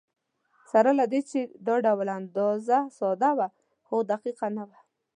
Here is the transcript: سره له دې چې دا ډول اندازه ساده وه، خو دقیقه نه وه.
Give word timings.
سره 0.71 0.91
له 0.99 1.05
دې 1.11 1.21
چې 1.29 1.39
دا 1.67 1.75
ډول 1.85 2.07
اندازه 2.19 2.77
ساده 2.97 3.31
وه، 3.37 3.47
خو 3.85 3.95
دقیقه 4.11 4.47
نه 4.57 4.63
وه. 4.69 4.79